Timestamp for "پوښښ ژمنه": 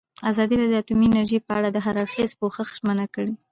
2.39-3.05